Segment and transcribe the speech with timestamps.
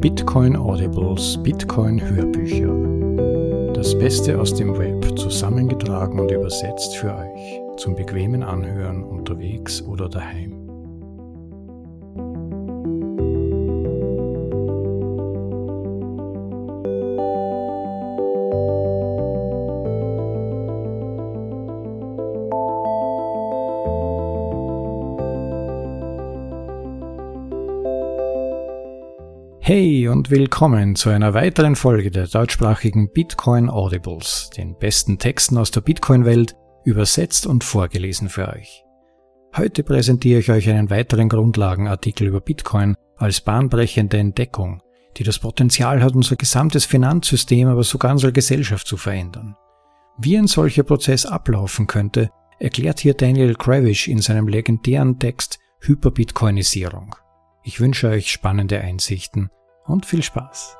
[0.00, 3.74] Bitcoin Audibles, Bitcoin Hörbücher.
[3.74, 10.08] Das Beste aus dem Web zusammengetragen und übersetzt für euch zum bequemen Anhören unterwegs oder
[10.08, 10.59] daheim.
[29.62, 35.70] Hey und willkommen zu einer weiteren Folge der deutschsprachigen Bitcoin Audibles, den besten Texten aus
[35.70, 38.82] der Bitcoin-Welt, übersetzt und vorgelesen für euch.
[39.54, 44.80] Heute präsentiere ich euch einen weiteren Grundlagenartikel über Bitcoin als bahnbrechende Entdeckung,
[45.18, 49.56] die das Potenzial hat, unser gesamtes Finanzsystem, aber sogar unsere Gesellschaft zu verändern.
[50.18, 57.14] Wie ein solcher Prozess ablaufen könnte, erklärt hier Daniel Kravish in seinem legendären Text Hyperbitcoinisierung.
[57.62, 59.50] Ich wünsche euch spannende Einsichten
[59.84, 60.79] und viel Spaß.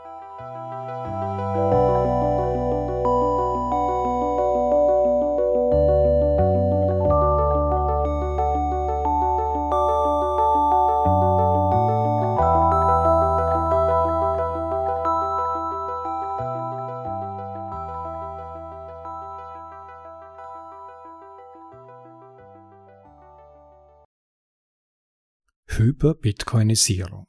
[26.00, 27.26] Hyperbitcoinisierung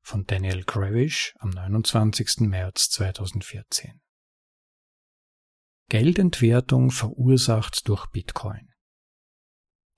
[0.00, 2.48] von Daniel Gravish am 29.
[2.48, 4.00] März 2014.
[5.90, 8.70] Geldentwertung verursacht durch Bitcoin.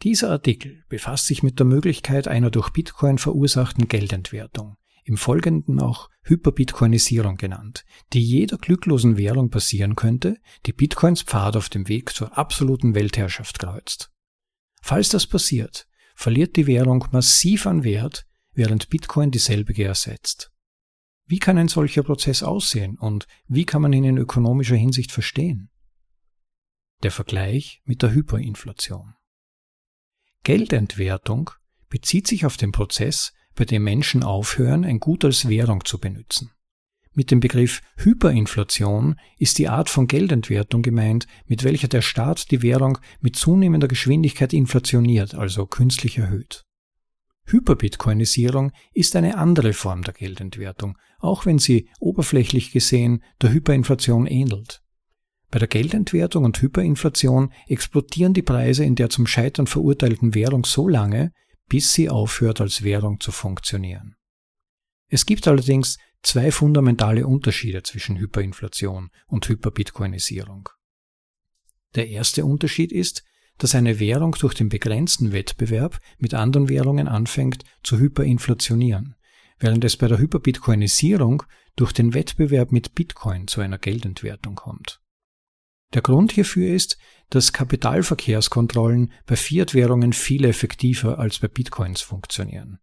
[0.03, 6.11] Dieser Artikel befasst sich mit der Möglichkeit einer durch Bitcoin verursachten Geldentwertung, im Folgenden auch
[6.25, 12.37] Hyperbitcoinisierung genannt, die jeder glücklosen Währung passieren könnte, die Bitcoins Pfad auf dem Weg zur
[12.37, 14.11] absoluten Weltherrschaft kreuzt.
[14.81, 20.51] Falls das passiert, verliert die Währung massiv an Wert, während Bitcoin dieselbige ersetzt.
[21.27, 25.71] Wie kann ein solcher Prozess aussehen und wie kann man ihn in ökonomischer Hinsicht verstehen?
[27.03, 29.15] Der Vergleich mit der Hyperinflation.
[30.45, 31.51] Geldentwertung
[31.89, 36.51] bezieht sich auf den Prozess, bei dem Menschen aufhören, ein Gut als Währung zu benutzen.
[37.15, 42.63] Mit dem Begriff Hyperinflation ist die Art von Geldentwertung gemeint, mit welcher der Staat die
[42.63, 46.65] Währung mit zunehmender Geschwindigkeit inflationiert, also künstlich erhöht.
[47.45, 54.83] Hyperbitcoinisierung ist eine andere Form der Geldentwertung, auch wenn sie oberflächlich gesehen der Hyperinflation ähnelt.
[55.51, 60.89] Bei der Geldentwertung und Hyperinflation explodieren die Preise in der zum Scheitern verurteilten Währung so
[60.89, 61.33] lange,
[61.69, 64.17] bis sie aufhört als Währung zu funktionieren.
[65.13, 70.71] Es gibt allerdings zwei fundamentale Unterschiede zwischen Hyperinflation und Hyperbitcoinisierung.
[71.95, 73.23] Der erste Unterschied ist,
[73.59, 79.15] dass eine Währung durch den begrenzten Wettbewerb mit anderen Währungen anfängt zu hyperinflationieren,
[79.59, 81.43] während es bei der Hyperbitcoinisierung
[81.77, 85.03] durch den Wettbewerb mit Bitcoin zu einer Geldentwertung kommt.
[85.93, 86.97] Der Grund hierfür ist,
[87.29, 92.79] dass Kapitalverkehrskontrollen bei Fiat-Währungen viel effektiver als bei Bitcoins funktionieren.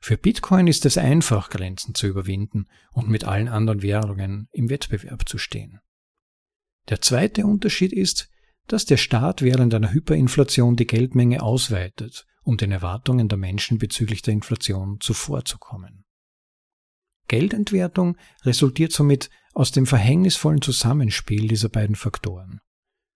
[0.00, 5.28] Für Bitcoin ist es einfach, Grenzen zu überwinden und mit allen anderen Währungen im Wettbewerb
[5.28, 5.80] zu stehen.
[6.88, 8.30] Der zweite Unterschied ist,
[8.66, 14.22] dass der Staat während einer Hyperinflation die Geldmenge ausweitet, um den Erwartungen der Menschen bezüglich
[14.22, 16.04] der Inflation zuvorzukommen.
[17.26, 22.60] Geldentwertung resultiert somit aus dem verhängnisvollen Zusammenspiel dieser beiden Faktoren.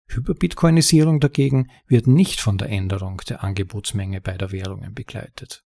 [0.08, 5.64] Hyperbitcoinisierung dagegen wird nicht von der Änderung der Angebotsmenge beider Währungen begleitet.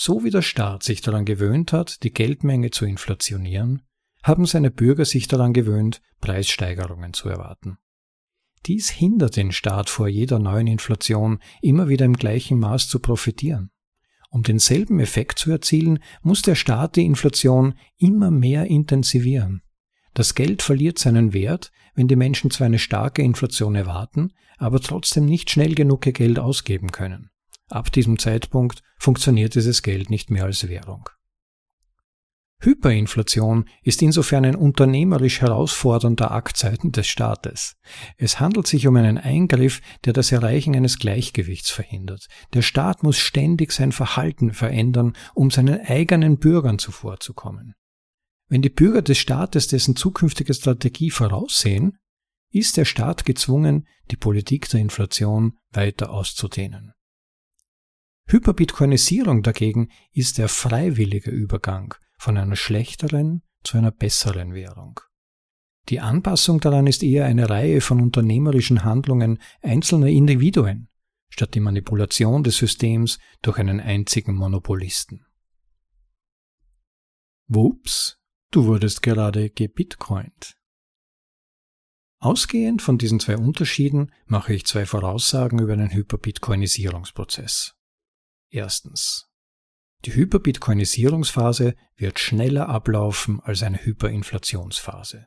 [0.00, 3.82] So wie der Staat sich daran gewöhnt hat, die Geldmenge zu inflationieren,
[4.22, 7.78] haben seine Bürger sich daran gewöhnt, Preissteigerungen zu erwarten.
[8.66, 13.72] Dies hindert den Staat vor jeder neuen Inflation immer wieder im gleichen Maß zu profitieren.
[14.30, 19.62] Um denselben Effekt zu erzielen, muss der Staat die Inflation immer mehr intensivieren.
[20.14, 25.26] Das Geld verliert seinen Wert, wenn die Menschen zwar eine starke Inflation erwarten, aber trotzdem
[25.26, 27.30] nicht schnell genug ihr Geld ausgeben können.
[27.68, 31.08] Ab diesem Zeitpunkt funktioniert dieses Geld nicht mehr als Währung.
[32.60, 37.76] Hyperinflation ist insofern ein unternehmerisch herausfordernder Akt seitens des Staates.
[38.16, 42.26] Es handelt sich um einen Eingriff, der das Erreichen eines Gleichgewichts verhindert.
[42.54, 47.74] Der Staat muss ständig sein Verhalten verändern, um seinen eigenen Bürgern zuvorzukommen.
[48.48, 51.98] Wenn die Bürger des Staates dessen zukünftige Strategie voraussehen,
[52.50, 56.92] ist der Staat gezwungen, die Politik der Inflation weiter auszudehnen.
[58.30, 65.00] Hyperbitcoinisierung dagegen ist der freiwillige Übergang von einer schlechteren zu einer besseren Währung.
[65.88, 70.88] Die Anpassung daran ist eher eine Reihe von unternehmerischen Handlungen einzelner Individuen,
[71.30, 75.24] statt die Manipulation des Systems durch einen einzigen Monopolisten.
[77.46, 78.18] Wups,
[78.50, 80.54] du wurdest gerade gebitcoint.
[82.18, 87.77] Ausgehend von diesen zwei Unterschieden mache ich zwei Voraussagen über einen Hyperbitcoinisierungsprozess.
[88.50, 89.26] Erstens.
[90.04, 95.26] Die Hyperbitcoinisierungsphase wird schneller ablaufen als eine Hyperinflationsphase.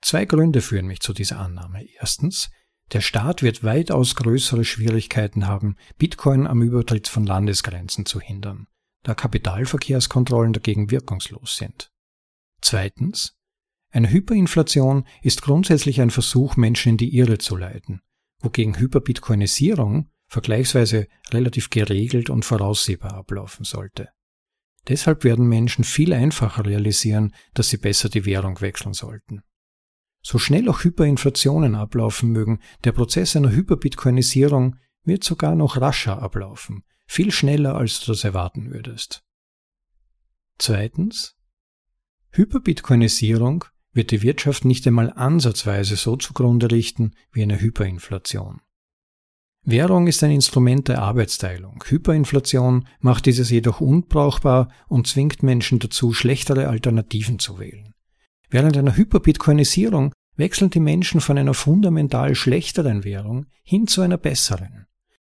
[0.00, 1.84] Zwei Gründe führen mich zu dieser Annahme.
[1.98, 2.50] Erstens,
[2.92, 8.68] der Staat wird weitaus größere Schwierigkeiten haben, Bitcoin am Übertritt von Landesgrenzen zu hindern,
[9.02, 11.90] da Kapitalverkehrskontrollen dagegen wirkungslos sind.
[12.60, 13.36] Zweitens,
[13.90, 18.02] eine Hyperinflation ist grundsätzlich ein Versuch, Menschen in die Irre zu leiten,
[18.40, 24.08] wogegen Hyperbitcoinisierung vergleichsweise relativ geregelt und voraussehbar ablaufen sollte.
[24.88, 29.42] Deshalb werden Menschen viel einfacher realisieren, dass sie besser die Währung wechseln sollten.
[30.22, 36.84] So schnell auch Hyperinflationen ablaufen mögen, der Prozess einer Hyperbitcoinisierung wird sogar noch rascher ablaufen,
[37.06, 39.22] viel schneller als du das erwarten würdest.
[40.58, 41.36] Zweitens,
[42.30, 48.60] Hyperbitcoinisierung wird die Wirtschaft nicht einmal ansatzweise so zugrunde richten wie eine Hyperinflation.
[49.66, 51.82] Währung ist ein Instrument der Arbeitsteilung.
[51.86, 57.94] Hyperinflation macht dieses jedoch unbrauchbar und zwingt Menschen dazu, schlechtere Alternativen zu wählen.
[58.50, 64.86] Während einer Hyperbitcoinisierung wechseln die Menschen von einer fundamental schlechteren Währung hin zu einer besseren.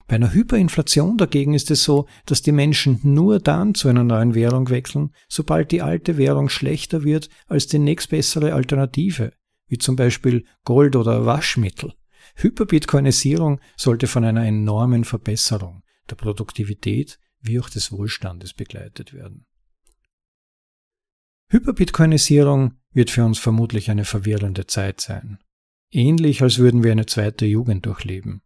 [0.08, 4.36] Bei einer Hyperinflation dagegen ist es so, dass die Menschen nur dann zu einer neuen
[4.36, 9.32] Währung wechseln, sobald die alte Währung schlechter wird als die nächstbessere Alternative,
[9.68, 11.94] wie zum Beispiel Gold oder Waschmittel.
[12.36, 19.46] Hyperbitcoinisierung sollte von einer enormen Verbesserung der Produktivität wie auch des Wohlstandes begleitet werden.
[21.50, 25.40] Hyperbitcoinisierung wird für uns vermutlich eine verwirrende Zeit sein.
[25.92, 28.42] Ähnlich als würden wir eine zweite Jugend durchleben.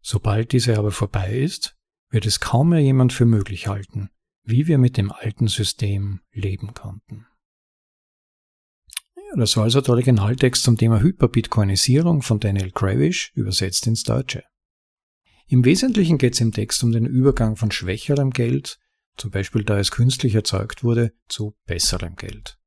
[0.00, 1.76] Sobald diese aber vorbei ist,
[2.10, 4.10] wird es kaum mehr jemand für möglich halten,
[4.42, 7.26] wie wir mit dem alten System leben konnten.
[9.36, 14.44] Das war also der Originaltext zum Thema Hyperbitcoinisierung von Daniel Kravish, übersetzt ins Deutsche.
[15.48, 18.78] Im Wesentlichen geht es im Text um den Übergang von schwächerem Geld
[19.16, 22.58] zum Beispiel da es künstlich erzeugt wurde, zu besserem Geld.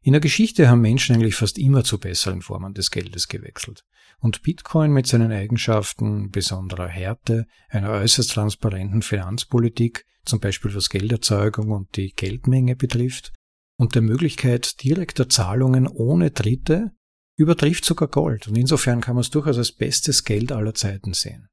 [0.00, 3.84] In der Geschichte haben Menschen eigentlich fast immer zu besseren Formen des Geldes gewechselt.
[4.20, 11.70] Und Bitcoin mit seinen Eigenschaften besonderer Härte, einer äußerst transparenten Finanzpolitik, zum Beispiel was Gelderzeugung
[11.70, 13.32] und die Geldmenge betrifft,
[13.78, 16.92] und der Möglichkeit direkter Zahlungen ohne Dritte,
[17.38, 18.48] übertrifft sogar Gold.
[18.48, 21.48] Und insofern kann man es durchaus als bestes Geld aller Zeiten sehen.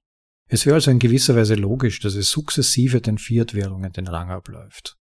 [0.48, 4.98] Es wäre also in gewisser Weise logisch, dass es sukzessive den Fiat-Währungen den Rang abläuft.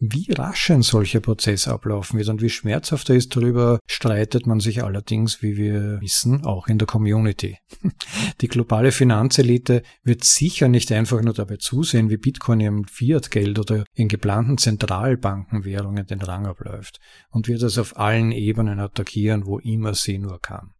[0.00, 4.60] Wie rasch ein solcher Prozess ablaufen wird und wie schmerzhaft er ist, darüber streitet man
[4.60, 7.58] sich allerdings, wie wir wissen, auch in der Community.
[8.40, 13.84] Die globale Finanzelite wird sicher nicht einfach nur dabei zusehen, wie Bitcoin ihrem Fiat-Geld oder
[13.92, 19.94] in geplanten Zentralbankenwährungen den Rang abläuft und wird es auf allen Ebenen attackieren, wo immer
[19.94, 20.74] sie nur kann.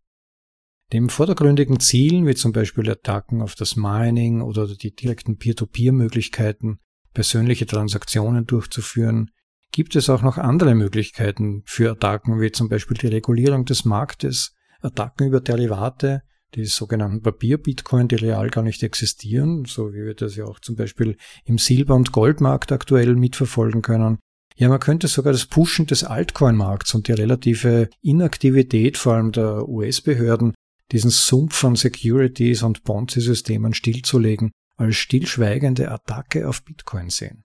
[0.92, 6.78] Dem vordergründigen Zielen, wie zum Beispiel Attacken auf das Mining oder die direkten Peer-to-Peer-Möglichkeiten,
[7.18, 9.32] persönliche Transaktionen durchzuführen,
[9.72, 14.54] gibt es auch noch andere Möglichkeiten für Attacken, wie zum Beispiel die Regulierung des Marktes,
[14.82, 16.22] Attacken über Derivate,
[16.54, 20.76] die sogenannten Papier-Bitcoin, die real gar nicht existieren, so wie wir das ja auch zum
[20.76, 24.18] Beispiel im Silber- und Goldmarkt aktuell mitverfolgen können.
[24.54, 29.68] Ja, man könnte sogar das Pushen des Altcoin-Markts und die relative Inaktivität vor allem der
[29.68, 30.54] US-Behörden
[30.92, 37.44] diesen Sumpf von Securities und Ponzi-Systemen stillzulegen, als stillschweigende Attacke auf Bitcoin sehen.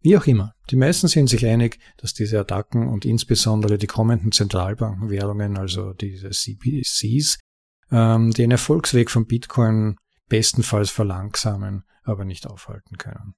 [0.00, 4.30] Wie auch immer, die meisten sind sich einig, dass diese Attacken und insbesondere die kommenden
[4.30, 7.40] Zentralbankenwährungen, also diese CBCs,
[7.90, 9.96] ähm, den Erfolgsweg von Bitcoin
[10.28, 13.34] bestenfalls verlangsamen, aber nicht aufhalten können.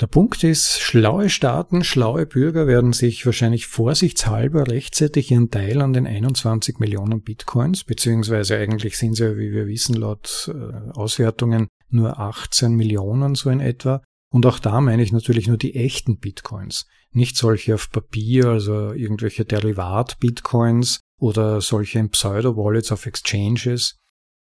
[0.00, 5.92] Der Punkt ist, schlaue Staaten, schlaue Bürger werden sich wahrscheinlich vorsichtshalber rechtzeitig ihren Teil an
[5.92, 12.18] den 21 Millionen Bitcoins, beziehungsweise eigentlich sind sie, wie wir wissen, laut äh, Auswertungen nur
[12.18, 14.02] 18 Millionen so in etwa.
[14.30, 18.92] Und auch da meine ich natürlich nur die echten Bitcoins, nicht solche auf Papier, also
[18.92, 23.96] irgendwelche Derivat-Bitcoins oder solche in Pseudo-Wallets auf Exchanges.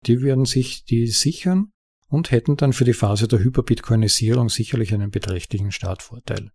[0.06, 1.72] Die werden sich die sichern
[2.08, 6.52] und hätten dann für die Phase der Hyperbitcoinisierung sicherlich einen beträchtlichen Startvorteil.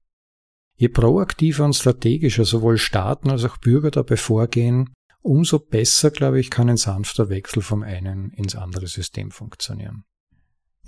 [0.74, 4.92] Je proaktiver und strategischer sowohl Staaten als auch Bürger dabei vorgehen,
[5.22, 10.04] umso besser, glaube ich, kann ein sanfter Wechsel vom einen ins andere System funktionieren.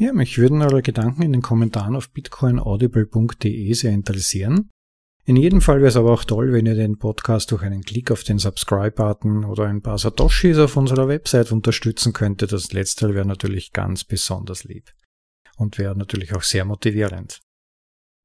[0.00, 4.70] Ja, mich würden eure Gedanken in den Kommentaren auf bitcoinaudible.de sehr interessieren.
[5.24, 8.12] In jedem Fall wäre es aber auch toll, wenn ihr den Podcast durch einen Klick
[8.12, 12.52] auf den Subscribe-Button oder ein paar Satoshis auf unserer Website unterstützen könntet.
[12.52, 14.92] Das letzte wäre natürlich ganz besonders lieb
[15.56, 17.40] und wäre natürlich auch sehr motivierend.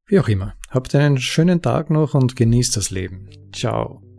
[0.06, 3.30] Wie auch immer, habt einen schönen Tag noch und genießt das Leben.
[3.52, 4.13] Ciao.